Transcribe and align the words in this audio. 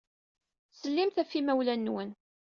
Ttsellimet 0.69 1.17
ɣef 1.21 1.31
yimawlan-nwen. 1.33 2.09